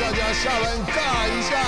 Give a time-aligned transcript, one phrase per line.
[0.00, 1.58] 大家下班尬一下。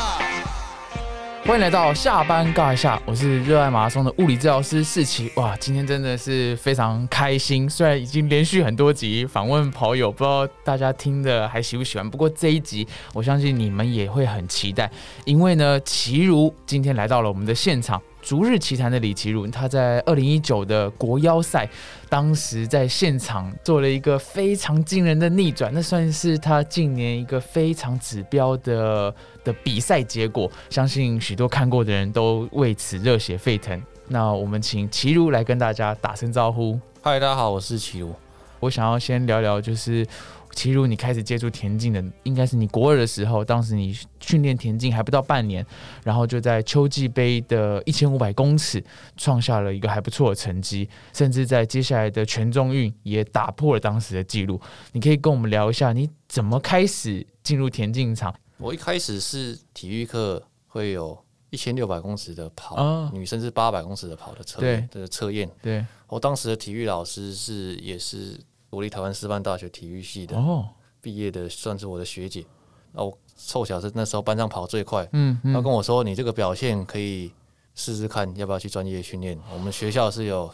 [1.44, 5.30] 欢迎来到下班尬一下，我是热爱马拉松的物理治疗师世奇。
[5.36, 12.10] 哇，今天真的是非常开心，虽然已经连续很多集访问跑友，不知道大家听的还喜不喜欢。
[12.10, 14.90] 不过这一集，我相信你们也会很期待，
[15.26, 18.00] 因为呢，奇如今天来到了我们的现场。
[18.24, 21.68] 逐日奇谈的李奇如，他在二零一九的国邀赛，
[22.08, 29.14] 当时在现场做了一个非常惊人的逆转，那算是他近年一个非常指标的
[29.44, 30.50] 的比赛结果。
[30.70, 33.80] 相信许多看过的人都为此热血沸腾。
[34.08, 36.80] 那我们请齐如来跟大家打声招呼。
[37.02, 38.14] 嗨，大家好，我是齐如。
[38.60, 40.06] 我想要先聊聊，就是。
[40.54, 45.64] 其实你开始接触田径的，应该是你国二的时候，当时你训练田径还不到半年，
[46.02, 48.82] 然后就在秋季杯的一千五百公尺
[49.16, 54.60] 创下了一个还不错的成绩，甚至在接下来的全中运也打破了当时的记录。
[54.92, 58.34] 你可以跟我们聊一下，你怎么开始进入田径场？
[58.58, 61.18] 我一开始是体育课会有
[61.50, 65.50] 一千六百公尺的跑，女生是八百公尺的跑的测的测验。
[65.60, 68.40] 对我当时的体育老师是也是。
[68.74, 70.66] 国立台湾师范大学体育系的哦，
[71.00, 72.44] 毕业的算是我的学姐。
[72.92, 77.30] 那我凑巧是那时候班上跑最快，嗯，他跟我说：“你这个表现可以
[77.74, 80.50] 试试看，要不要去专业训练？”我们学校是有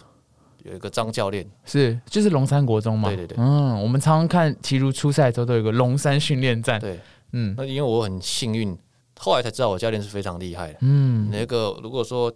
[0.64, 7.00] 有一个张教练，是就是龙山国中嘛，对对对，嗯，我们常常看齐如初赛的时候都有个龙山训练站，对，
[7.32, 8.77] 嗯，那因为我很幸运，
[9.18, 12.30] 后来才知道我教练是非常厉害的，嗯，那个如果说。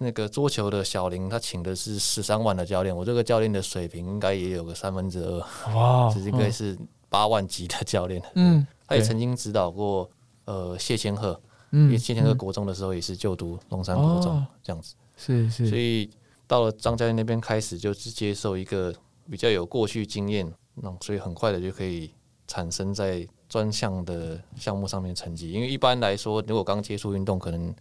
[0.00, 5.38] 那个桌球的小林，他请的是十三万的教练，我这个教练的水平应该也有个三分之二，
[5.74, 6.76] 哇，这应该是
[7.08, 8.22] 八万级的教练。
[8.34, 10.10] 嗯，他也曾经指导过
[10.46, 11.40] 呃谢千鹤，
[11.70, 16.10] 因为谢千鹤国中的时候也是就读龙山国中这样子，是是，所以
[16.46, 18.92] 到了张教练那边开始就是接受一个
[19.30, 22.10] 比较有过去经验，那所以很快的就可以
[22.46, 27.74] 产生在专项的项目上面成绩，因为一般来说如果刚接触运动可能。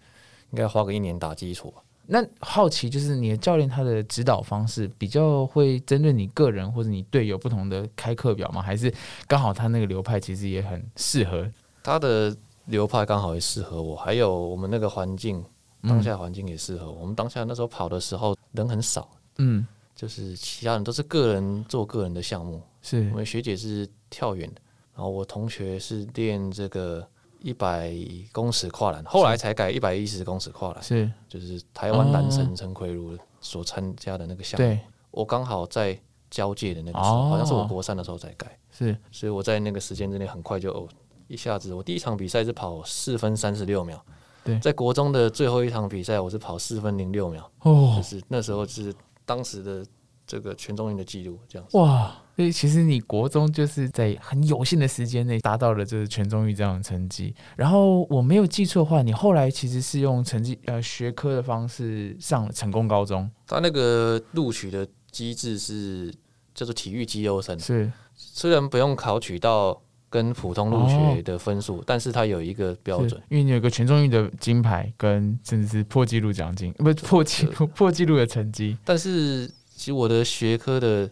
[0.52, 1.74] 应该花个一年打基础。
[2.06, 8.62] 那好奇就是你的教练他的指导方式比较会针对你个人或者你队友不同的开课表吗？
[8.62, 8.94] 还是
[9.26, 11.50] 刚好他那个流派其实也很适合
[11.82, 15.42] 他的流派刚好也适合我，还有我们那个环境
[15.84, 19.66] 当下环境也适合我们当下那时候跑的时候人很少，嗯，
[19.96, 24.60] 就是其他人都是个人做个人的项目，是我们学姐是跳远的，
[24.94, 27.08] 然后我同学是练这个。
[27.44, 27.94] 一百
[28.32, 31.12] 公尺跨栏，后来才改一百一十公尺跨栏，是。
[31.28, 34.80] 就是台湾男神陈奎如所参加的那个项目。
[35.12, 36.00] 我刚好在
[36.32, 40.88] 交界的那个时候，好像是我国三的时候才改，是，所以我在那个时间之内很快就
[41.28, 44.02] 一下子，我第一场比赛是跑四分三十六秒，
[44.46, 48.96] 对，在国中的最后一场比赛我是跑四分零六秒，哦，就是那时候是
[49.26, 49.86] 当时的
[50.26, 52.16] 这个全中运的记录，这样哇。
[52.36, 57.34] 所以其实你国中就是在很有限的时间内达到了就是全中运这样的成绩。
[57.56, 63.30] 然后我没有记错的话，你后来其实是用成绩呃学科的方式上了成功高中。
[63.46, 66.12] 他那个录取的机制是
[66.56, 69.80] 叫做体育基优生，是虽然不用考取到
[70.10, 78.76] 跟普通入学的分数，但是它有一个标准，因为你有个全中运的金牌跟甚至是破纪录奖金，不是破纪录 破纪录的成绩。
[78.84, 81.08] 但是其实我的学科的。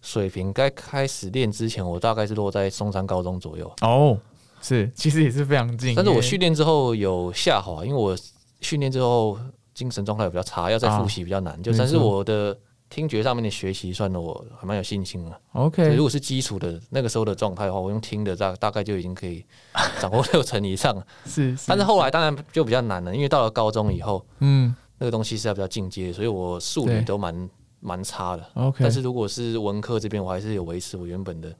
[0.00, 3.70] 水平该开始练之前，我大概是落在松山高中左右。
[3.82, 4.16] 哦，
[4.62, 5.94] 是，其实也是非常近。
[5.94, 8.16] 但是我训练之后有下滑，因为我
[8.60, 9.38] 训练之后
[9.74, 11.60] 精神状态比较差，要再复习比较难。
[11.62, 12.56] 就但是我的
[12.88, 15.38] 听觉上面的学习，算的我还蛮有信心了。
[15.52, 19.44] OK，如果是基础的那个时候的状态的话，我用听的大大概就已经可以
[20.00, 20.96] 掌握六成以上。
[21.26, 27.48] 是，但是后来当然就比较难了，因为到了高中以后，嗯，那个东西是要比较进阶，所以我数理都蛮。
[27.80, 28.78] 蛮差的，OK。
[28.80, 31.54] 但是如果是文科这边，我还是有维持我原本的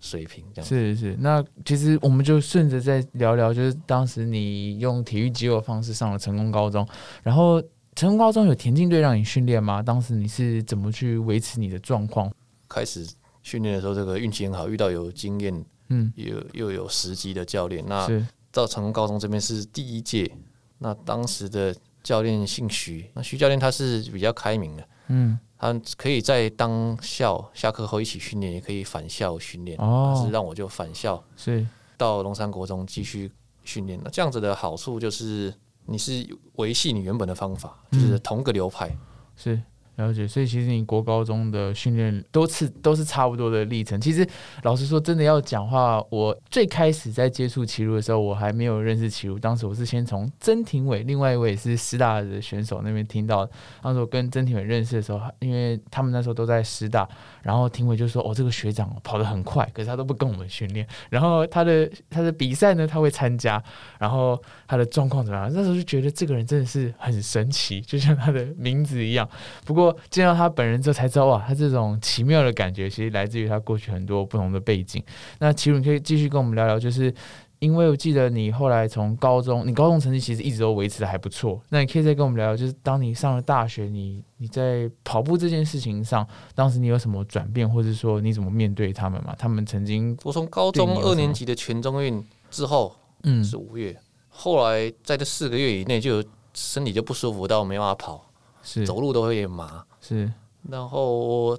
[0.00, 1.16] 水平，这样是是。
[1.18, 6.86] 那其实我们就顺着再聊聊，就是当时你用体育肌肉方式上了成功高中，
[7.22, 7.62] 然后
[7.94, 9.82] 成功高中有田径队让你训练吗？
[9.82, 12.30] 当时你是怎么去维持你的状况？
[12.68, 13.06] 开始
[13.42, 17.82] 训练的时候，这个运气很好，遇到有经验，嗯，又又有十级的教练。
[17.86, 18.06] 那
[18.52, 20.30] 到成功高中这边是第一届，
[20.78, 25.38] 那当时的教练姓徐，那徐教练他是比较开明的，嗯。
[25.64, 29.78] 他可以在当校下课后一起训练，也可以返校训练。
[29.78, 31.66] 哦，是让我就返校，是
[31.96, 33.32] 到龙山国中继续
[33.62, 33.98] 训练。
[34.04, 35.54] 那这样子的好处就是，
[35.86, 36.26] 你是
[36.56, 38.94] 维系你原本的方法，就是同个流派。
[39.36, 39.58] 是，
[39.96, 44.00] 了解，所以其实你国高中的训练都是都是差不多的历程。
[44.00, 44.26] 其实
[44.62, 49.38] 老实说，真的要讲话，我最开始在接触骑路的时候，我还没有认识骑路。
[49.38, 53.48] 当时我是先从曾庭伟，另外一位是师大的选手那边听到。
[53.80, 57.08] 当时我跟曾庭伟认识的时候，因为他们那时候都在师大，
[57.42, 60.84] 然后庭伟就说：“哦，这个学长跑得很快，可是他都不跟我们训练。
[61.08, 63.62] 然后他的他的比赛呢，他会参加，
[64.00, 64.36] 然后
[64.66, 65.48] 他的状况怎么样？
[65.54, 69.28] 那时候就觉得这个人真的是很神奇，就像他的名字一样。
[69.64, 69.83] 不过。
[70.10, 75.02] 见到他本人之后才知道，哇，他这种奇妙的感觉，其实来自于他过去很多不同的背景。
[75.38, 77.12] 那齐鲁，你可以继续跟我们聊聊，就是
[77.58, 81.60] 因为我记得你后来从高中，你高中成绩其实一直都维持的还不错。
[81.70, 89.34] 那你可以再跟我们聊聊，就是当你上了大学，你你在跑步这件事情上，当时你有什么转变，或者说你怎么面对他们嘛？
[89.38, 93.96] 他们曾经，我从高中二年级的全中运之后，嗯，是五月，
[94.28, 98.26] 后来在这四个月以内，就有身体就不舒服到没办法跑。
[98.64, 100.32] 是走路都会麻，是。
[100.68, 101.56] 然后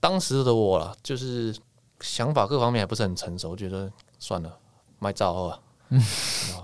[0.00, 1.54] 当时的我啦，就是
[2.00, 4.58] 想法各方面还不是很成熟，觉得算了，
[4.98, 5.60] 卖照啊。
[5.90, 6.02] 嗯，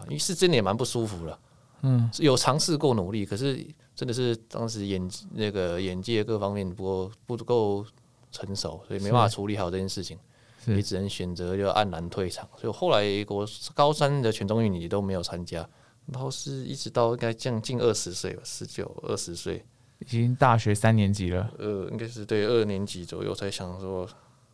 [0.08, 1.38] 于是真的也蛮不舒服了。
[1.82, 7.84] 嗯，有尝试过努力，可是真的是当时眼那个眼界各方面不够不够
[8.30, 10.18] 成熟，所以没办法处理好这件事情，
[10.66, 12.48] 也只能选择就黯然退场。
[12.56, 15.68] 所以后来我高三的全中运你都没有参加，
[16.06, 19.64] 然后是一直到应该将近二十岁吧，十九二十岁。
[20.02, 24.08] 已经大学三年级了，呃，应该是对二年级左右才想说，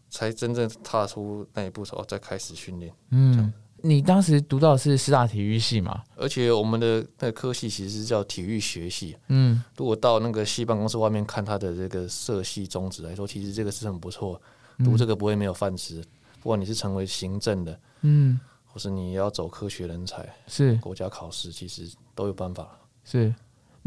[0.08, 2.92] 才真正踏出那一步时候再开始训练。
[3.10, 3.52] 嗯，
[3.82, 6.02] 你当时读到的是师大体育系嘛？
[6.16, 9.16] 而且我们的那个科系其实是叫体育学系。
[9.28, 14.40] 嗯，如果到那个系办公室外面看他的这个社系宗旨来说，其实这个是很不错，
[14.78, 16.02] 读这个不会没有饭吃。
[16.40, 22.78] 不管你是成为行政的，嗯，或是你要走科学人才，是国家考试，其实都有办法。
[23.04, 23.34] 是。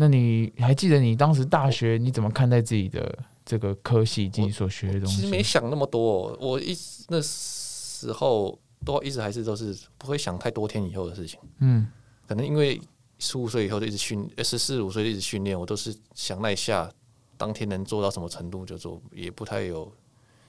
[0.01, 5.17] 那你还记得你当时大学你怎么看待自己的这个科系及所学的东西？
[5.17, 6.75] 其实没想那么多，我一
[7.07, 11.39] 那时候都一直还是都是不会想太多天以后的事情。
[11.59, 11.87] 嗯，
[12.27, 12.81] 可能因为
[13.19, 16.91] 十五岁以后就一直训，十四五岁一直训练，我都是想那一下
[17.37, 19.93] 当天能做到什么程度就做，也不太有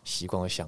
[0.03, 0.67] 习惯会想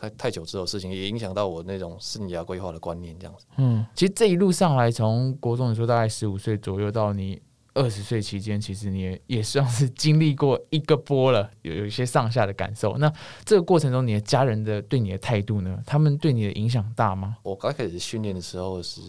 [0.00, 3.44] 太太久之后事情，也影响到我那种生涯规划的观念这样子。
[3.58, 7.38] 嗯，其实这一路上来，从国中你说大概十五岁左右到你。
[7.74, 12.96] 二十岁期间，其实你也也算是经历过一个波了，有有一些上下的感受。
[12.98, 13.12] 那
[13.44, 15.82] 这个过程中，你的家人的对你的态度呢？
[15.86, 17.36] 他们对你的影响大吗？
[17.42, 19.00] 我刚开始训练的时候是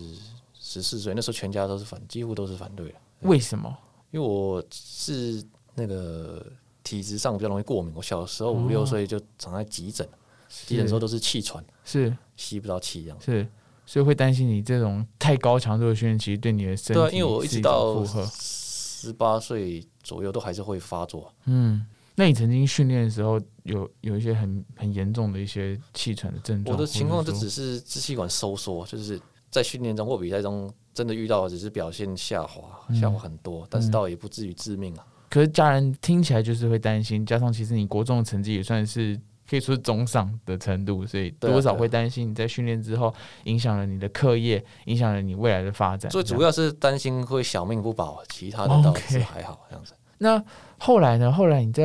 [0.53, 2.95] 十四岁，那时候全家都是反，几乎都是反对的。
[3.21, 3.75] 为什么？
[4.11, 5.43] 因为我是
[5.75, 6.45] 那个
[6.83, 7.93] 体质上比较容易过敏。
[7.95, 10.07] 我小时候五六岁就常在急诊，
[10.47, 13.17] 急诊时候都是气喘，是吸不到气一样。
[13.19, 13.47] 是。
[13.85, 21.33] 所以会担心你这种太高强度的训练，其实对你的身体对，因为我一直到十八岁左右都还是会发作。
[21.45, 21.85] 嗯，
[22.15, 26.75] 那你曾经训练的时候有有一些很很严重的一些气喘的症状？
[26.75, 29.19] 我的情况就只是支气管收缩，就是
[29.51, 32.63] 在训练中或比赛中真的遇到，只是表现下滑，
[32.93, 35.05] 下滑很多，但是倒也不至于致命啊。
[35.29, 39.19] 可是家人听起来就是会担心，加上其实你国中的成绩也算是。
[39.49, 43.13] 可以说是中上的程度，所以多少会担心你在训练之后
[43.43, 46.09] 影响了你的课业，影响了你未来的发展。
[46.11, 49.93] 最主要是担心会小命不保，其他的倒是还好这样子。
[50.17, 50.41] 那
[50.77, 51.31] 后来呢？
[51.31, 51.83] 后来你再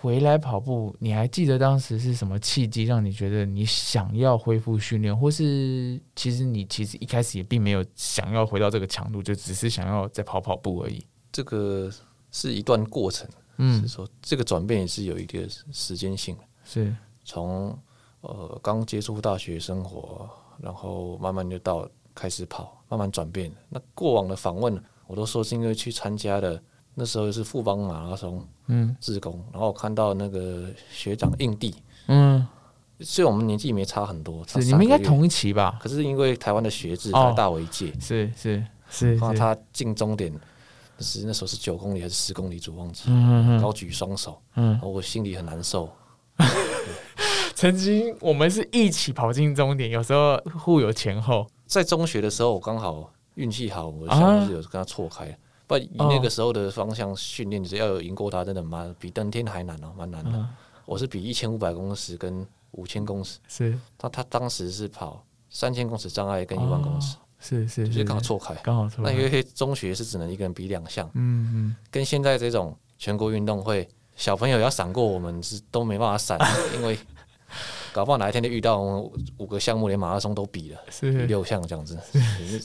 [0.00, 11.04] 回来跑步，你还记得当时是什么契机让你觉得你想要恢复训练，或是其实你其实一开始也并没有想要回到这个强度，就只是想要再跑跑步而已。
[11.32, 11.90] 这个
[12.30, 15.40] 是一段过程，嗯，是说这个转变也是有一个
[15.72, 16.42] 时间性的。
[16.68, 16.94] 是。
[17.24, 17.76] 从
[18.20, 23.52] 呃刚接触大学生活，然后慢慢就到开始跑，慢慢转变。
[23.68, 26.58] 那过往的访问，我都说是因为去参加的，
[26.94, 31.74] 那时候是富邦马拉松，嗯，自工，然后看到那个学长印地，
[32.06, 32.46] 嗯，
[33.00, 35.78] 虽然我们年纪没差很多，是你们应该同一期吧？
[35.80, 40.32] 可是因为台湾的学制才大我一届，是是是，然后他进终点
[40.98, 43.10] 是那时候是九公里还是十公里，主忘记，
[43.60, 45.88] 高举双手，嗯，我心里很难受。
[47.54, 51.46] 曾经我们是一起跑进终点，有时候互有前后。
[51.66, 55.36] 在中学的时候，我刚好运气好，我想是有跟他错开。
[55.66, 60.48] 不以那个时候的方向训练，只要有赢过他，真的蛮比登天还难哦，蛮难的。
[60.86, 69.12] 我是比一千五百公尺跟五千公尺，是他他当时是跑三千公尺障碍跟一万公尺，是是，就是刚好错开，刚好错开。
[69.12, 73.86] 那因为中学是只能一个人比两项，嗯嗯，跟现在这种全国运动会。
[74.18, 76.36] 小朋友要闪过我们是都没办法闪，
[76.74, 76.98] 因为
[77.94, 78.82] 搞不好哪一天就遇到
[79.38, 81.96] 五个项目连马拉松都比了，是六项这样子，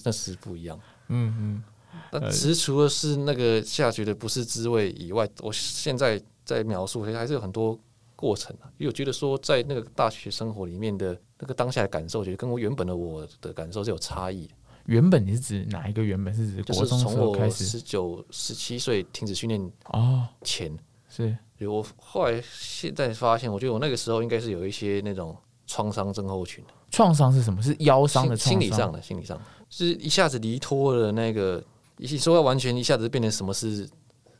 [0.03, 0.77] 那是不一样。
[1.09, 1.63] 嗯嗯，
[2.11, 7.79] 那其实除了是那个下决的不是滋味以外，我现在在描述，还是有很多
[8.15, 8.65] 过程啊。
[8.79, 14.49] 因为我觉得说，在那个大学生活里面的那个当下的感受，我觉得跟我原本的我的感受是有差异。
[14.87, 16.03] 原本你是指哪一个？
[16.03, 20.75] 原本是指就国中是从我开始十九、十七岁停止训练哦，前，
[21.07, 27.61] 是我后来现在发现，我觉得我那个时候应该是有一些那种创伤症候群，创伤是什么？
[27.61, 31.63] 是腰伤的创伤心心理上的，心理上是一下子离脱了那个，
[31.97, 33.89] 一说要完全一下子变成什么事，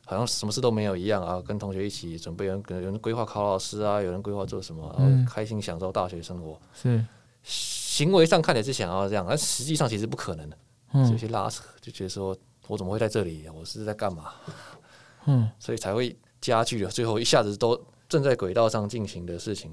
[0.04, 7.02] 好像什么事都没有一样啊，跟同学一起准备，有人有人规划考老师啊，有人规划做什么，然嗯后开心享受大学生活，是
[7.42, 10.58] 行为上看起来是想要这样，但实际上其实不可能的，
[10.92, 13.48] 嗯有嗯些拉扯，就觉得说我怎么会在这里？
[13.54, 14.32] 我是在干嘛？
[15.26, 19.70] 嗯所以才会加剧了，最后一下子都正在轨道上进行的事情，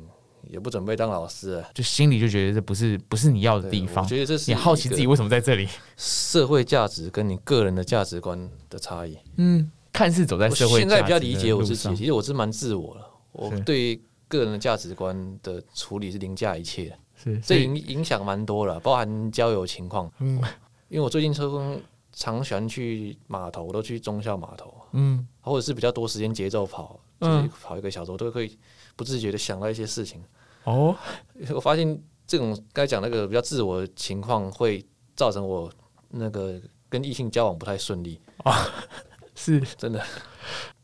[0.47, 1.69] 也不准备当老师了。
[1.73, 5.67] 就心里就觉得这不是不是你要的地方我，觉得这是你好奇自己为什么在这里。
[5.97, 9.17] 社会价值跟你个人的价值观的差异。
[9.35, 20.09] 嗯，看似走在社会现在比较理解我自己，其实我是蛮自我了，我对个人的价值观的处理是凌驾一切的，是，这影影响蛮多了，包含交友情况。
[20.19, 20.41] 嗯
[20.87, 21.81] 因为我最近抽空
[22.11, 25.27] 常喜欢去码头，都去中校码头，嗯。
[25.41, 28.51] 或者是比较多时间节奏跑，就是嗯跑一个小时，我都会
[28.95, 30.23] 不自觉的想到一些事情。
[30.65, 30.95] 哦。
[31.55, 35.71] 我发现这种该讲那个比较自我的情况，会造成我
[36.09, 38.19] 那个跟异性交往不太顺利。
[38.43, 38.53] 啊，
[39.33, 39.99] 是，真的。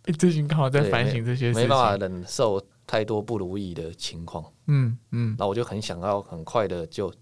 [0.06, 4.44] 诶最近刚好在反省这些事情，没办法忍受太多不如意的情况。
[4.68, 5.36] 嗯嗯。
[5.38, 7.14] 那我就很想要很快的就，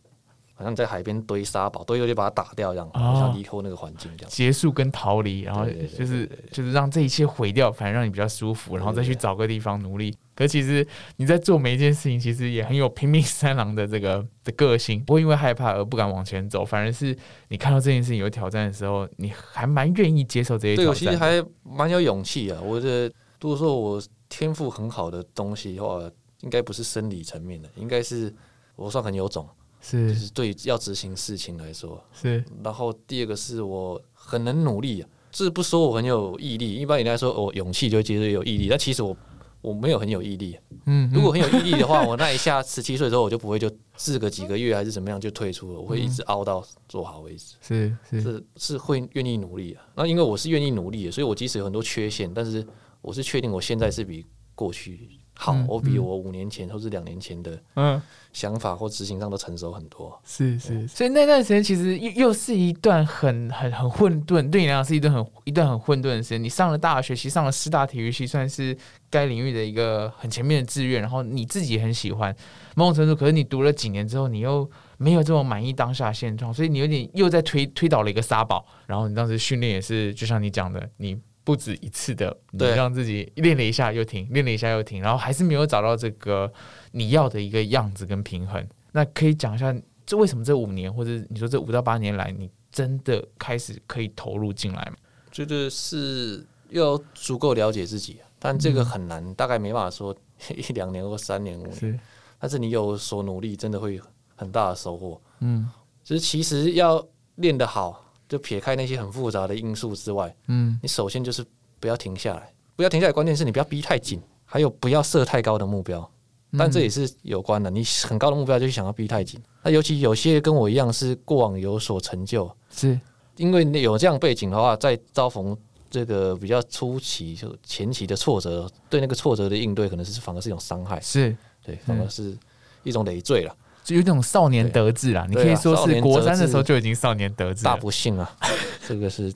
[0.57, 4.31] 好像在海边堆沙堡，堆一堆就把它打掉这样，哦我想离开那个环境这样。
[4.31, 5.65] 结束跟逃离，然后
[5.97, 10.15] 就是就是让这一切毁掉，反而让你比较舒服，然后再去找个地方努力。
[10.33, 10.85] 可其实
[11.17, 17.17] 你在做每一件事情，其实也很有拼命三郎的这个的个性，不会因为害怕而不敢往前走，反而是
[17.49, 21.15] 你看到这件事情有挑战的时候，你还蛮愿意接受这些挑战对，我其实。
[21.17, 22.59] 还蛮有勇气啊。
[22.61, 23.07] 我的
[23.39, 25.99] 如果说我天赋很好的东西的话，
[26.41, 28.33] 应该不是生理层面的，应该是
[28.75, 29.47] 我算很有种，
[29.81, 32.03] 就是是对于要执行事情来说。
[32.13, 39.15] 是，然后第二个是我很能努力、啊，这不说我很有毅力，一般人来说我勇气就会觉得有毅力，但其实我
[39.61, 40.57] 我没有很有毅力。
[40.85, 47.55] 嗯，如果很有毅力的话， 我那一下十七岁之后我就不会就治个几个月还是怎么样就退出了，我会一直熬到做好为止。
[47.61, 49.85] 是是是是会愿意努力啊。
[49.95, 52.65] 那因为我是愿意努力的，所以我即使有很多缺陷，但是
[53.01, 58.01] 我是确定我现在是比过去好，嗯我比我五年前或是两年前的嗯。
[58.33, 60.21] 想法或执行上都成熟很多。
[60.25, 66.43] 是是，所以那段时间其实又又是一段很很很混沌，对你来讲是一段很一段很混沌的时间。
[66.43, 68.77] 你上了大学，其实上了师大体育系，算是
[69.09, 72.35] 该领域的一个很前面的志愿，然后你自己也很喜欢，
[72.75, 78.65] 某种程度，可是你读了几年之后，你又没有这么满意当下现状，所以你有点又在推推倒了一个沙堡。
[78.85, 81.17] 然后你当时训练也是，就像你讲的，你。
[81.45, 86.51] 不止一次的，你让自己练了一下又停，练了一下又停，然后还是没有找到这个
[86.91, 88.67] 你要的一个样子跟平衡。
[88.91, 89.73] 那可以讲一下，
[90.05, 94.97] 这为什么这五年，或者你说这五到八年来，你真的开始可以投入进来吗？
[95.31, 100.15] 觉得是要足够了解自己，但这个很难，大概没办法说
[100.49, 101.75] 一两年或三年五年。
[101.75, 101.99] 是，
[102.39, 104.01] 但是你有所努力，真的会
[104.35, 105.21] 很大的收获。
[105.41, 105.69] 嗯
[106.03, 111.45] 就是其实要练得好，就撇开那些很复杂的因素之外，嗯你首先就是
[111.79, 113.13] 不要停下来，不要停下来。
[113.13, 116.09] 关键是你不要逼太紧，还有不要设太高的目标。
[116.57, 119.41] 但这也是有关的，你很高的目标就想要逼太紧。
[119.61, 122.97] 那尤其有些跟我一样是过往有所成就，是，
[123.35, 125.57] 因为你有这样背景的话，在遭逢
[125.89, 132.37] 这个比较初期就前期的挫折，对那个挫折的应对，可能是反而是一种伤害，是，对，反而是
[132.83, 133.53] 一种累赘了，
[133.85, 135.25] 就有那种少年得志啦。
[135.29, 137.77] 你可以说是国三的时候就已经少年得志大。
[137.77, 138.35] 不幸啊，
[138.87, 139.31] 这个是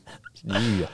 [0.48, 0.92] 俚语啊。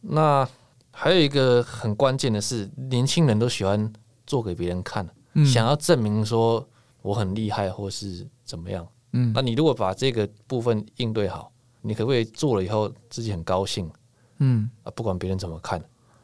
[0.00, 0.48] 那
[0.90, 3.92] 还有一个很关键的是，年轻人都喜欢
[4.26, 6.66] 做给别人看，嗯想要证明说
[7.02, 8.86] 我很厉害或是怎么样。
[9.12, 11.52] 嗯那你如果把这个部分应对好，
[11.82, 13.88] 你可不可以做了以后自己很高兴
[14.38, 14.90] 嗯啊？
[14.96, 15.80] 不管别人怎么看，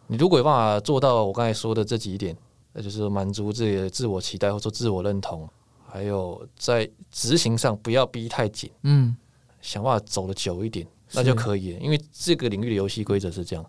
[0.06, 2.36] 你如果有办法做到我刚才说的这几点，
[2.72, 5.48] 那就是满足自己的自我期待或者说自我认同，
[5.92, 9.16] 还有在执行上不要逼太紧，嗯。
[9.60, 11.80] 想办法走得久一点，那就可以了。
[11.80, 13.62] 因为这个领域的游戏规则是这样，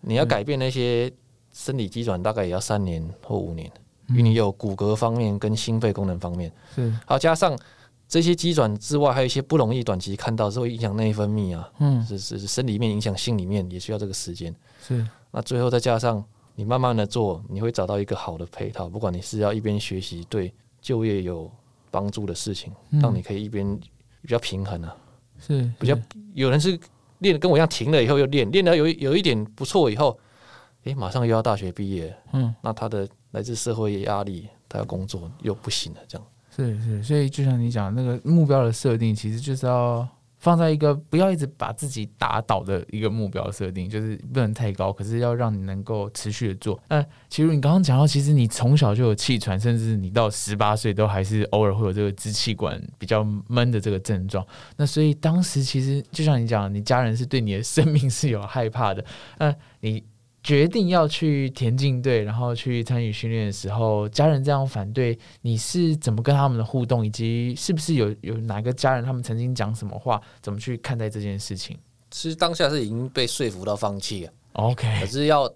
[0.00, 1.08] 你要改变那些
[1.52, 3.70] 生理机转，大概也要三年或五年，
[4.08, 7.56] 因为你有骨骼方面跟心肺功能方面，是，好加上
[8.08, 12.04] 这些机转之外，还有一些不容易短期看到，是会影响内分泌啊，嗯。
[12.04, 14.52] 是是是生理面影响心里面，也需要这个时间。
[14.84, 16.24] 是，那最后再加上
[16.56, 21.50] 你慢慢的做，你会找到一个好的配套，不管你是要一边学习对就业有
[21.90, 23.74] 帮助的事情，嗯让你可以一边
[24.20, 24.94] 比较平衡啊。
[25.38, 25.96] 是比较
[26.34, 26.78] 有人是
[27.20, 30.18] 练得跟我一样停了以后又练，练到有有一点不错以后，
[30.84, 40.06] 诶，马上又要大学毕业，嗯，那他的来自社会压力，他要工作又不行了，这样是是，所以就像你讲那个目标的设定，其实就是要。
[40.42, 46.82] 放在一个不要一直把自己打倒的一个目标设定，就是不能太高，可是要让你能够持续的做。
[46.88, 54.44] 那其实你刚刚讲到，其实你从小就有气喘，甚至你到十八岁都还是偶尔会有这个支气管比较闷的这个症状。
[54.76, 59.04] 那所以当时其实就像你讲，你家人是对你的生命是有害怕的。
[59.38, 60.02] 那你。
[60.42, 71.78] 决定要去田径队，然后去参与训练的时候，家人这样反对，你是怎么跟他们的互动，以及是不是有有哪个家人他们曾经讲什么话，怎么去看待这件事情？
[72.10, 74.32] 其实当下是已经被说服到放弃了。
[74.54, 75.48] OK，可是要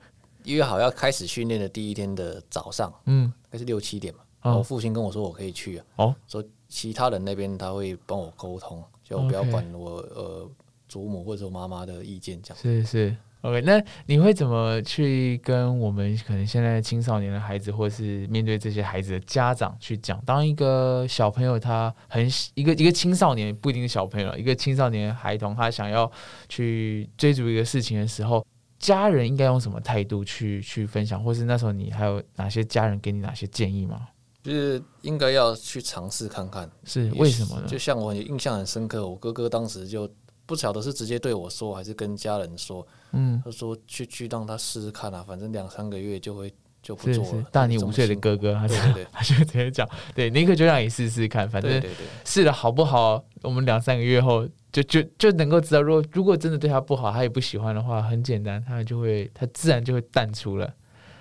[0.44, 4.20] 约好要开始训练的第一天的早上，嗯，该是六七点嘛。
[4.56, 10.48] 我父亲跟我说我可以去啊，哦，说其他人那边他会帮我沟通，就不要管我呃
[10.88, 12.62] 祖母或者我妈妈的意见这样。
[12.62, 13.16] 是是。
[13.46, 20.20] OK，那你会怎么去跟我们可能现在青少年的孩子，或是面对这些孩子的家长去讲？
[20.26, 26.10] 当一个小朋友他很一个一个青少年不一定是小朋友，一个青少年孩童他想要
[26.48, 28.44] 去追逐一个事情的时候，
[28.80, 31.22] 家人应该用什么态度去去分享？
[31.22, 34.08] 或是那时候你还有哪些家人给你哪些建议吗？
[34.42, 37.66] 就是应该要去尝试看看，是为什么呢？
[37.68, 40.10] 就像我印象很深刻，我哥哥当时就。
[40.46, 42.86] 不晓得是直接对我说，还是跟家人说。
[43.12, 47.44] 嗯，他说去去让他试试看啊，反正两三个月就会就不做了。
[47.50, 48.74] 大你五岁的哥哥，他就
[49.10, 51.82] 他就直接讲，对，宁可就让你试试看，反正
[52.24, 55.82] 试了好不好，我们两三个月后就就就能够知道。
[55.82, 60.72] 如果如果真的对他不好，他也不喜欢的话，很简单，他就会他自然就会淡出了。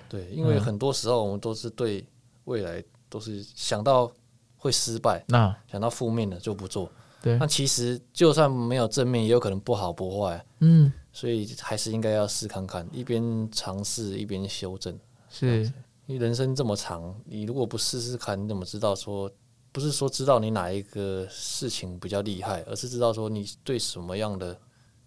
[0.08, 2.05] 对，因为很多时候我们都是对
[2.44, 4.12] 未来都是想到
[4.58, 6.91] 会失败，那想到负面的就不做。
[7.39, 10.46] 那其实就算没有正面，也有可能不好不坏。
[10.60, 14.98] 嗯，所以还是应该要试看看，一边尝试一边修正。
[15.29, 15.63] 是，
[16.05, 19.32] 因为人生这么长，你如果不试试看，你怎么知道说
[19.72, 24.58] 不是说知道你哪一个事情比较厉害，而是知道说你对什么样的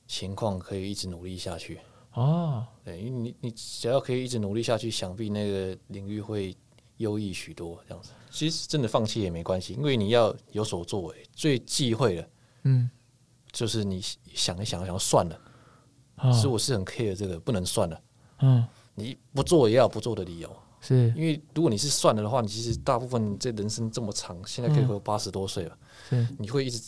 [0.06, 1.78] 情况可以一直努力下去。
[2.14, 6.56] 哦，对，因为你你只要可以一直努力下去，想必那个领域会
[6.98, 7.82] 优异许多。
[7.88, 8.10] 这样子。
[8.30, 11.16] 其实真的放弃也没关系，因为你要有所作为。
[11.32, 12.30] 最忌讳的，
[12.64, 12.88] 嗯，
[13.50, 14.02] 就是你
[14.34, 18.00] 想一想，想算了，所以我是很 care 这个不能算了。
[18.40, 25.78] 嗯，你不做也要不做的理由，是因为如果你是算了的话，你其实大部分这人生这么长，现在可以活八十多岁了，
[26.10, 26.80] 是你会一直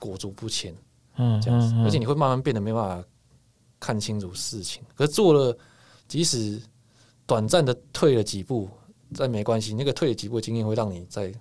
[0.00, 0.74] 裹足不前，
[1.16, 3.08] 嗯，这样子，而且你会慢慢变得没办法
[3.78, 4.82] 看清楚事情。
[4.96, 5.56] 可是做了，
[6.08, 6.60] 即使
[7.24, 8.68] 短暂的退了几步。
[9.12, 11.32] 再没关系，那个退了几步经验会让你在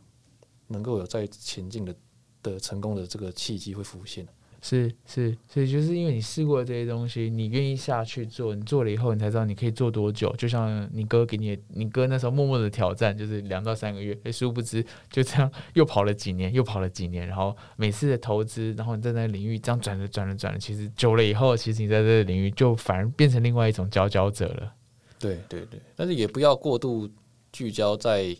[0.68, 1.96] 能够有在前进的
[2.44, 4.28] 的成功的这个契机会浮现。
[4.64, 10.32] 是是，所以就是因为你试过这些东西，你愿意下去做，你做了以后，你才知道你可以做多久。
[10.38, 24.72] 就像你哥给你，你哥那时候默默的挑战，就是两到三个月，哎，殊不知就这样又跑了几年，又跑了几年，然后每次的投资，然后你在那个领域这样转着转着转着，其实久了以后，其实你在这个领域就反而变成另外一种佼佼者了。
[25.18, 27.10] 对对对，但是也不要过度。
[27.52, 28.36] 聚焦在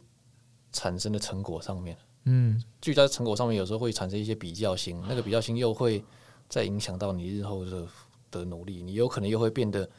[0.72, 6.02] 产生的成果上面，嗯，聚焦在成果上面，有时候会产生一些比较心，那个比较心又会
[6.48, 7.88] 再影响到你日后的
[8.32, 9.90] 的努力，你有可能又会变得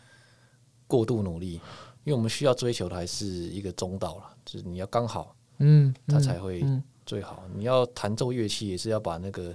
[0.86, 1.60] 过度努力，
[2.04, 6.64] 因为我们需要追求的还是一个中道了，就是你要刚好，嗯，它才会
[7.04, 7.44] 最好。
[7.54, 9.54] 你要弹奏乐器，也是要把那个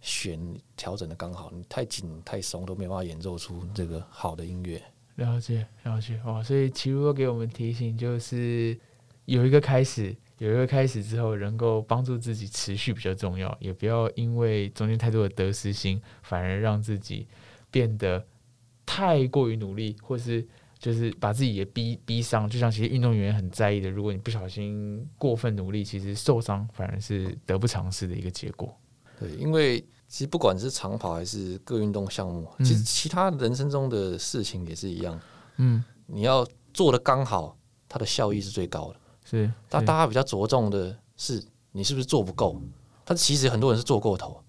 [0.00, 0.40] 弦
[0.76, 4.82] 调整的刚好，你太紧太松都没办法演奏出这个好的音乐。
[5.14, 8.76] 了解了解哦，所以齐如给我们提醒就是。
[9.26, 17.26] 有一个开始，有一个开始之后，能够帮助自己持续比较重要，也不要因为中间太多的得失心，反而让自己
[17.70, 18.24] 变得
[18.84, 20.46] 太过于努力，或是
[20.78, 22.48] 就是把自己也逼逼伤。
[22.48, 28.72] 就像其实运动员很在意的，如果你不小心过分努力，其实受伤反而是得不偿失的一个结果。
[29.18, 35.18] 对，因为其实不管是长跑还是各运动项目，其实其他人生中的事情也是一样。
[35.56, 37.58] 嗯，你要做的刚好，
[37.88, 39.00] 它的效益是最高的。
[39.28, 42.60] 是，但大家比较着重的是你是不是做不够，
[43.04, 44.40] 但其实很多人是做过头。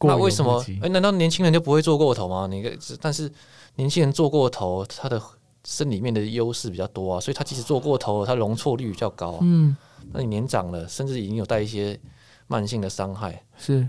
[0.00, 0.64] 那为什么？
[0.80, 2.46] 哎，难道年轻人就不会做过头吗？
[2.46, 3.30] 你但是
[3.74, 5.20] 年轻人做过头，他的
[5.64, 9.38] 身里面的优势比较多啊，所以他即使做过头，他容错率比较高。
[9.42, 9.76] 嗯，
[10.12, 11.98] 那你年长了，甚至已经有带一些
[12.46, 13.44] 慢性的伤害。
[13.58, 13.88] 是。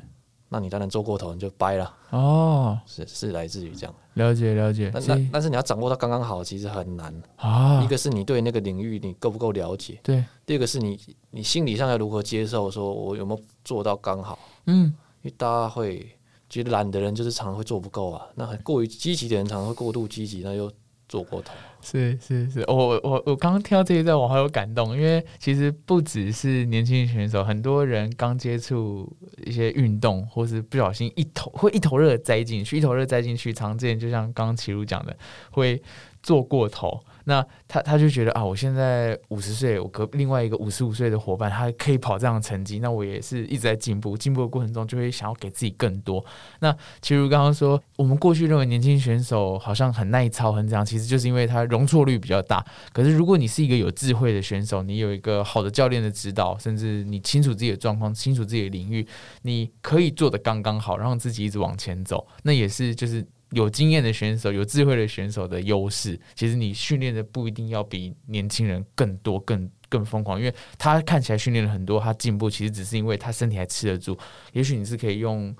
[0.54, 2.78] 那你当然做过头，你就掰了哦。
[2.86, 4.92] 是是来自于这样，了解了解。
[4.94, 7.82] 那那但是你要掌握到刚刚好，其实很难啊。
[7.82, 10.22] 一个是你对那个领域你够不够了解，对。
[10.46, 14.38] 第二个是你你心理上要如何接受，说我有没有做到刚好？
[14.66, 14.88] 嗯，
[15.22, 16.06] 因为大家会
[16.50, 18.28] 觉得懒的人就是常常会做不够啊。
[18.36, 20.70] 那很过于积极的人常常会过度积极，那又
[21.08, 21.54] 做过头。
[21.82, 29.12] 是是是，我我我刚刚听到这一段，我好有感动，因为其实不只是年轻选手，很多人刚接触
[29.46, 35.18] 一些运动，或是不小心一头会一头热栽进去，一头热栽进去，常见就像刚刚齐如讲的，
[35.50, 35.82] 会
[36.22, 37.04] 做过头。
[37.26, 46.24] 那他他就觉得啊，我现在五十岁，我隔另外一个五十五岁的伙伴，他可以跑这样的成绩，那我也是一直在进步，进步的过程中就会想要给自己更多。
[46.60, 52.66] 那其实刚刚说，我们过去认为年轻选手好像很耐操，很这样，其实就是因为他容错率比较大。
[52.92, 59.08] 可是如果你是一个有智慧的选手，你有一个好的教练的指导，甚至你清楚自己的状况，清楚自己的领域，
[59.44, 63.26] 你可以做的刚刚好，让自己一直往前走，那也是就是。
[63.52, 74.18] 有经验的选手，有智慧的选手的优势，其实你训练的不一定要比年轻人更多、更更疯狂，因为他看起来训练了很多，他进步其实只是因为他身体还吃得住。
[74.54, 75.54] 也许你是可以用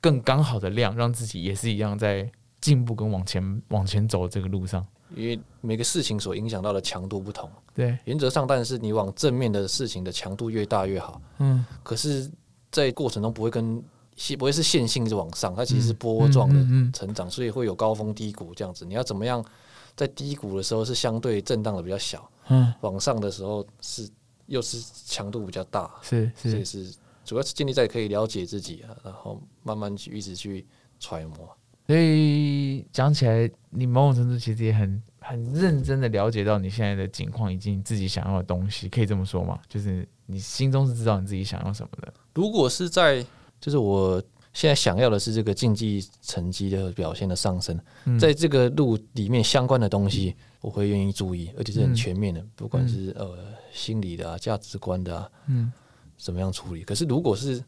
[0.00, 2.28] 更刚好的量，让自己也是一样在
[2.60, 4.84] 进步跟往前往前走这个路上。
[5.14, 11.22] 因为每个事情所影响到的强度不同，对，原则上，但是你往正面的事情的强度越大越好。
[11.38, 12.28] 嗯，可是，
[12.72, 13.82] 在过程中不会跟。
[14.36, 18.84] 不会是线性是往上，它其实是波状的成长，所以会有高峰低谷这样子。
[18.84, 19.44] 你要怎么样
[19.94, 24.08] 在低谷的时候是相对震荡的比较小，嗯，往上的时候是
[24.46, 30.66] 又是强度比较大，是是，所以是主要是建立在可以了解自己啊，然后慢慢去一直去
[30.98, 31.54] 揣摩。
[31.86, 39.60] 所以讲起来，你某种程度其实也很很认真的了解到你现在的境况以及你自己想要的东西，可以这么说吗？
[39.68, 42.12] 就是你心中是知道你自己想要什么的。
[42.34, 43.24] 如果是在
[43.60, 47.78] 就是我现在想要的是这个竞技成绩的表现的上升，
[48.18, 53.36] 在这个路里面相关的东西，我会愿意注意，而且是很全面的，不管是呃
[53.72, 55.70] 心理的啊、价值观的啊，嗯，
[56.16, 56.82] 怎么样处理。
[56.84, 57.62] 可是如果是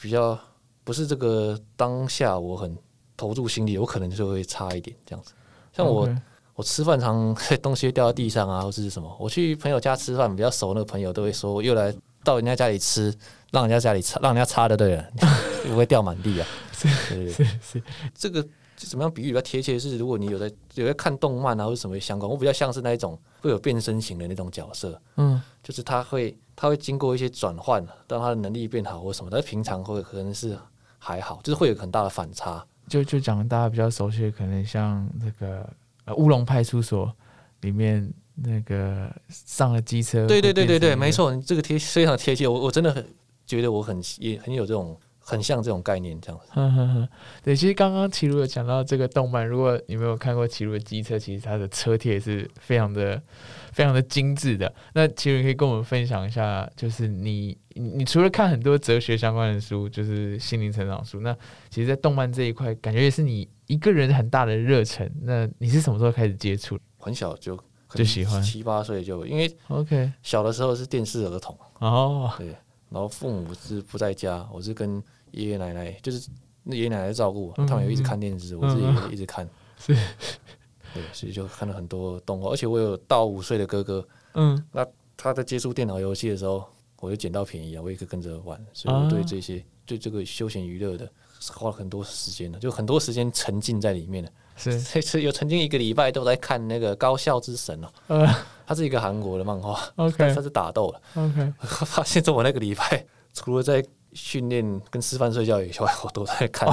[0.00, 0.38] 比较
[0.82, 2.74] 不是这个当下我很
[3.16, 5.32] 投入心力，我可能就会差一点这样子。
[5.74, 6.08] 像我
[6.54, 13.14] 我吃饭常 东西掉到地上啊，或者是什么，我去朋友家吃饭，比较熟那个朋友都会说，又来到人家家里吃。
[13.54, 15.08] 让人家家里擦，让人家擦的对了，
[15.68, 16.46] 不 会掉满地啊。
[16.72, 16.88] 是
[17.30, 18.44] 是是，这个
[18.76, 19.78] 怎么样比喻比较贴切？
[19.78, 25.00] 是如果你有在有在看动漫啊，或者什么相关，我比较像是那一种会有变身型的那种角色。
[25.16, 29.30] 嗯，就是他会他会经过一些转换，让他的能力变好或什么。
[29.32, 30.58] 但平常会可能是
[30.98, 32.62] 还好，就是会有很大的反差。
[32.88, 35.66] 就就讲大家比较熟悉的，可能像那个
[36.04, 37.10] 呃乌龙派出所
[37.62, 40.26] 里面那个上了机车。
[40.26, 42.46] 对对对对对，没错，这个贴非常贴切。
[42.46, 43.06] 我我真的很。
[43.46, 47.08] 觉得我很也很有这种很像这种概念这样子。
[47.42, 53.20] 对，其实刚刚齐鲁有讲到这个动漫，如果你没有看过齐鲁的机车，其实它的车贴是非常的
[53.72, 54.72] 非常的精致的。
[54.92, 61.34] 那齐鲁可以跟我们分享一下，就是你你除了看很多哲学相关的书，就是心灵成长书，那
[61.70, 65.10] 其实，在动漫这一块，感觉也是你一个人很大的热忱。
[65.22, 66.78] 那你是什么时候开始接触？
[66.98, 67.58] 很小就
[67.90, 72.54] 就喜欢，七八岁就因为 OK，小的时候是电视儿童哦，对。
[72.94, 75.02] 然后父母是不在家，我是跟
[75.32, 76.30] 爷爷奶奶，就是
[76.62, 79.48] 那爷爷奶奶照顾我，他们有一直看电视，我自己也一直看，
[79.84, 86.64] 对，所以就看了很多动画，而且我有到五岁的哥哥，嗯，那他在接触电脑游戏的时候，
[87.00, 91.10] 我就捡到便宜啊，我也可以跟着玩，所以我对这些对这个休闲娱乐的
[91.52, 94.32] 花了很多时间的，就很多时间沉浸在里面的。
[94.56, 98.34] 是， 是有曾经一个礼拜都在看那个《高校之神》哦，呃，
[98.66, 101.52] 它是一个韩国的漫画，OK，它是打斗的，OK，
[101.86, 106.68] 发现在我那个礼拜除了在训练跟吃饭睡觉以外，我都在看，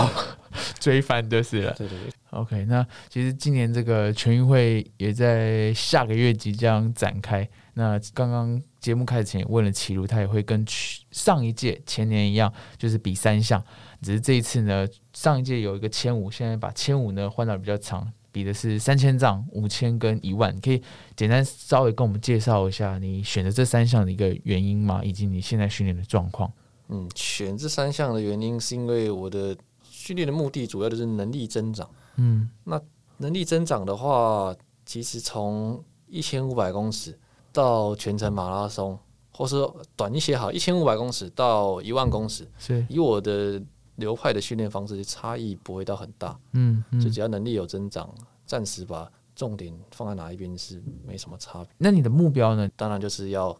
[0.80, 13.64] 追番就是了，对对对，OK，那其实今年这个全运会也在下个月即将展开，那刚刚节目开始前问了齐如，他也会跟去上一届前年一样，就是比三项。
[14.02, 20.60] 只是这一次呢，上一届有一个千五，现在把千五呢换到比较长，比的是三千丈、五千跟一万。
[20.60, 20.82] 可以
[21.16, 25.02] 简单稍微跟我们介绍一下你选择这三项的一个原因吗？
[25.04, 26.52] 以及你现在训练的状况？
[26.90, 31.90] 嗯，选这三项的原因是因为我的训练的目的主要就是能力增长。
[32.18, 32.82] 嗯，那
[33.18, 34.54] 能力增长的话，
[34.86, 37.18] 其实从一千五百公尺
[37.52, 38.98] 到全程马拉松，
[39.34, 39.56] 或是
[39.96, 43.62] 短一些好，一千五百公尺到一万公尺，是以我的。
[43.98, 48.10] 流派的训练方式差异不会到很大，嗯，就只要能力有增长，
[48.48, 51.68] 暂时把重点放在哪一边是没什么差别。
[51.78, 52.68] 那你的目标呢？
[52.76, 53.56] 当然就是要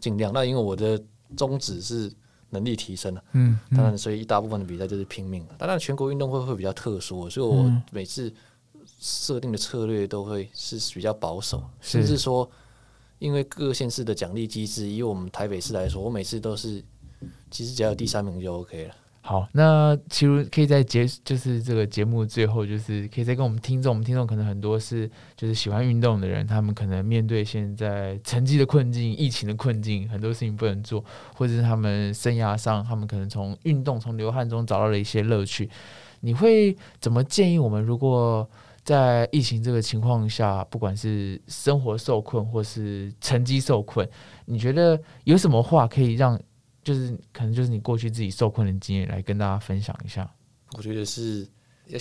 [0.00, 0.32] 尽量。
[0.32, 1.00] 那因为我的
[1.36, 2.12] 宗旨是
[2.50, 5.46] 能力提升了，嗯，当然所以一大部分的比赛就是拼命。
[5.58, 8.32] 当然全国运动会会比较特殊，所以我每次
[8.98, 12.50] 设定的策略都会是比较保守，甚至说
[13.18, 16.82] 因为各县市的奖励机制，以我们台北市来说，我每次都是
[17.50, 18.94] 其实只要有第三名就 OK 了。
[19.26, 31.02] 好，那其实可以在节就是这个节目最后，就是可以再跟我们听众，我们听众可能很多是就是喜欢运动的人，他们可能面对现在成绩的困境、疫情的困境，很多事情不能做，
[31.34, 35.70] 或者是他们生涯上，他们可能从运动、从流汗中找到了一些乐趣。
[36.20, 37.82] 你会怎么建议我们？
[37.82, 38.46] 如果
[38.84, 44.08] 在疫情这个情况下，不管是生活受困或是成绩受困，
[44.44, 46.40] 你觉得有什么话可以让？
[46.82, 50.30] 就是可能就是你过去自己受困的经验来跟大家分享一下。
[50.76, 51.48] 我觉得是
[51.86, 51.98] 要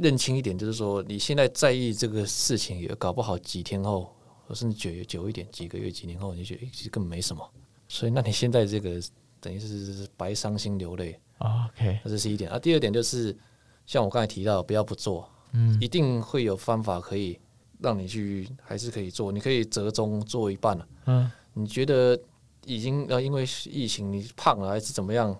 [0.00, 4.10] 认清一点，就是说你现在在意这个事情，也搞不好几天后，
[4.54, 7.46] 甚至久久一点，几个月、几年后，你觉得其实根本没什么。
[7.86, 8.98] 所以，那你现在这个
[9.40, 11.20] 等于是白伤心流泪。
[11.40, 12.50] OK，那这是一点。
[12.50, 13.36] 啊，第二点就是
[13.84, 17.38] 像我刚才提到，不要不做，嗯，一定会有方法可以
[17.80, 19.32] 让你去，还是可以做。
[19.32, 20.88] 你可以折中做一半了。
[21.06, 22.18] 嗯，你觉得？
[22.66, 25.34] 已经呃因为疫情，你胖了还是怎么样，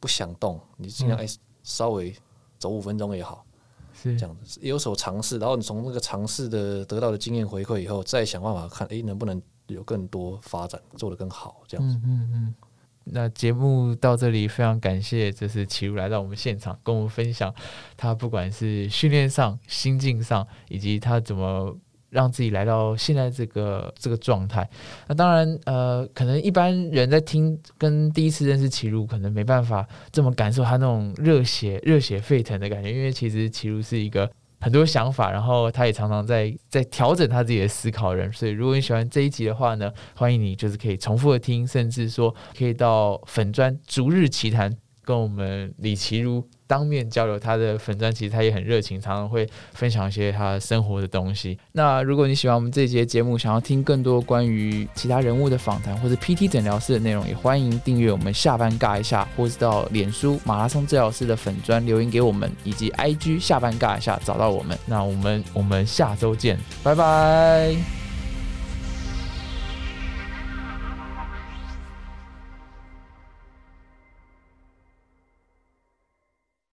[0.00, 1.24] 不想动，你尽量哎
[1.62, 2.12] 稍微
[2.58, 3.46] 走五分钟也好，
[3.94, 11.96] 是这样子，有所尝试，然后你从那个尝试的得到的经验回馈以后，再想办法看哎能不能有更多发展，做得更好，这样子。
[12.02, 12.54] 嗯嗯。
[13.04, 17.54] 那节目到这里，非常感谢，就是齐如来到我们现场，跟我们分享
[17.96, 21.76] 他不管是训练上、心境上，以及他怎么。
[22.12, 24.68] 让自己来到现在这个这个状态，
[25.08, 34.30] 那当然，呃，可能一般人在听跟第一次认识齐如，可能没办法这么感受他那种热血热血沸腾的感觉，因为其实齐如是一个
[34.62, 38.32] 很多想法，然后他也常常在在调整他自己的思考人。
[38.32, 44.72] 所以，如果你喜欢这一集的话呢，欢迎你就是可以重复的听，甚至说可以到粉砖逐日奇谈
[45.04, 46.44] 跟我们李齐如。
[46.64, 51.58] 当面交流他的粉钻，其实他也很热情，常常会分享一些他生活的东西。
[51.72, 64.78] 那如果你喜欢我们这节节目，想要听更多关于其他人物的访谈或者 PT 诊疗室的内容，也欢迎订阅我们下班尬一下，或者到脸书马拉松治疗师的粉砖留言给我们，以及 IG 下班尬一下找到我们。
[64.86, 68.01] 那我们我们下周见，拜拜。